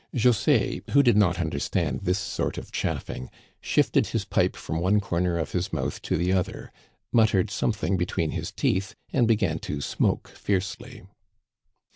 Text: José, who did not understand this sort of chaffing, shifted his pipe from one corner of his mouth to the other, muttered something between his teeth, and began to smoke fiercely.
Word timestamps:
José, 0.15 0.81
who 0.89 1.03
did 1.03 1.15
not 1.15 1.37
understand 1.39 1.99
this 2.01 2.17
sort 2.17 2.57
of 2.57 2.71
chaffing, 2.71 3.29
shifted 3.61 4.07
his 4.07 4.25
pipe 4.25 4.55
from 4.55 4.79
one 4.79 4.99
corner 4.99 5.37
of 5.37 5.51
his 5.51 5.71
mouth 5.71 6.01
to 6.01 6.17
the 6.17 6.33
other, 6.33 6.71
muttered 7.11 7.51
something 7.51 7.97
between 7.97 8.31
his 8.31 8.51
teeth, 8.51 8.95
and 9.13 9.27
began 9.27 9.59
to 9.59 9.79
smoke 9.79 10.29
fiercely. 10.29 11.03